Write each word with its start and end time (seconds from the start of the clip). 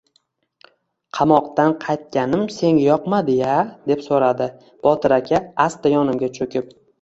Qamoqdan 1.17 1.75
qaytganim 1.83 2.45
senga 2.55 2.85
yoqmadi-ya, 2.85 3.51
deb 3.93 4.03
so`radi, 4.07 4.49
Botir 4.89 5.17
aka 5.21 5.43
asta 5.69 5.95
yonimga 5.99 6.33
cho`kib 6.41 6.75